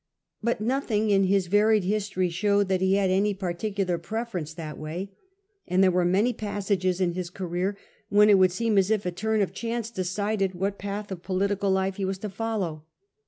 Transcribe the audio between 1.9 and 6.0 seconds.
tory showed that he had any particular preference that way; and there